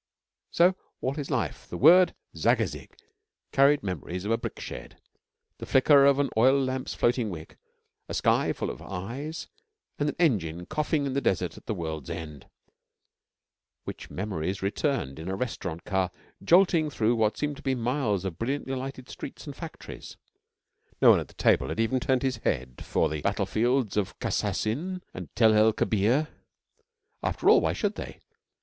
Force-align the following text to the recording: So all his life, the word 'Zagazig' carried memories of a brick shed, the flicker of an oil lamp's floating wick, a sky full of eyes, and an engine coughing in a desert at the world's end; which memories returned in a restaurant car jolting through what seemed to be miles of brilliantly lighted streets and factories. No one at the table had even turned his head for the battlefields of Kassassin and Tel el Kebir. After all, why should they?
So 0.49 0.75
all 0.99 1.13
his 1.13 1.29
life, 1.29 1.67
the 1.67 1.77
word 1.77 2.15
'Zagazig' 2.35 2.95
carried 3.51 3.83
memories 3.83 4.25
of 4.25 4.31
a 4.31 4.37
brick 4.39 4.59
shed, 4.59 4.99
the 5.59 5.67
flicker 5.67 6.05
of 6.05 6.17
an 6.17 6.31
oil 6.35 6.59
lamp's 6.59 6.95
floating 6.95 7.29
wick, 7.29 7.57
a 8.09 8.15
sky 8.15 8.51
full 8.51 8.71
of 8.71 8.81
eyes, 8.81 9.47
and 9.99 10.09
an 10.09 10.15
engine 10.17 10.65
coughing 10.65 11.05
in 11.05 11.15
a 11.15 11.21
desert 11.21 11.55
at 11.55 11.67
the 11.67 11.75
world's 11.75 12.09
end; 12.09 12.49
which 13.83 14.09
memories 14.09 14.63
returned 14.63 15.19
in 15.19 15.29
a 15.29 15.35
restaurant 15.35 15.83
car 15.83 16.09
jolting 16.43 16.89
through 16.89 17.15
what 17.15 17.37
seemed 17.37 17.57
to 17.57 17.61
be 17.61 17.75
miles 17.75 18.25
of 18.25 18.39
brilliantly 18.39 18.73
lighted 18.73 19.07
streets 19.07 19.45
and 19.45 19.55
factories. 19.55 20.17
No 20.99 21.11
one 21.11 21.19
at 21.19 21.27
the 21.27 21.35
table 21.35 21.69
had 21.69 21.79
even 21.79 21.99
turned 21.99 22.23
his 22.23 22.37
head 22.37 22.83
for 22.83 23.07
the 23.07 23.21
battlefields 23.21 23.95
of 23.97 24.17
Kassassin 24.17 25.03
and 25.13 25.29
Tel 25.35 25.53
el 25.53 25.71
Kebir. 25.73 26.27
After 27.21 27.51
all, 27.51 27.61
why 27.61 27.73
should 27.73 27.93
they? 27.93 28.19